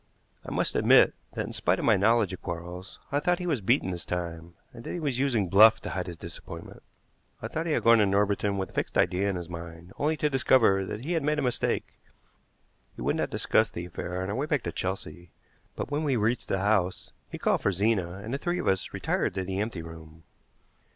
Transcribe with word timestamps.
I 0.43 0.49
must 0.51 0.75
admit 0.75 1.13
that, 1.33 1.45
in 1.45 1.53
spite 1.53 1.77
of 1.77 1.85
my 1.85 1.95
knowledge 1.95 2.33
of 2.33 2.41
Quarles, 2.41 2.97
I 3.11 3.19
thought 3.19 3.37
he 3.37 3.45
was 3.45 3.61
beaten 3.61 3.91
this 3.91 4.03
time, 4.03 4.55
and 4.73 4.83
that 4.83 4.93
he 4.93 4.99
was 4.99 5.19
using 5.19 5.47
bluff 5.47 5.79
to 5.81 5.91
hide 5.91 6.07
his 6.07 6.17
disappointment. 6.17 6.81
I 7.39 7.47
thought 7.47 7.67
he 7.67 7.73
had 7.73 7.83
gone 7.83 7.99
to 7.99 8.07
Norbiton 8.07 8.57
with 8.57 8.71
a 8.71 8.73
fixed 8.73 8.97
idea 8.97 9.29
in 9.29 9.35
his 9.35 9.47
mind, 9.47 9.93
only 9.99 10.17
to 10.17 10.27
discover 10.27 10.85
that 10.87 11.05
he 11.05 11.11
had 11.11 11.21
made 11.21 11.37
a 11.37 11.43
mistake. 11.43 11.99
He 12.95 13.03
would 13.03 13.15
not 13.15 13.29
discuss 13.29 13.69
the 13.69 13.85
affair 13.85 14.23
on 14.23 14.29
our 14.31 14.35
way 14.35 14.47
back 14.47 14.63
to 14.63 14.71
Chelsea; 14.71 15.29
but 15.75 15.91
when 15.91 16.03
we 16.03 16.15
reached 16.15 16.47
the 16.47 16.61
house, 16.61 17.11
he 17.29 17.37
called 17.37 17.61
for 17.61 17.71
Zena, 17.71 18.13
and 18.23 18.33
the 18.33 18.39
three 18.39 18.57
of 18.57 18.67
us 18.67 18.93
retired 18.95 19.35
to 19.35 19.43
the 19.43 19.59
empty 19.61 19.83
room. 19.83 20.23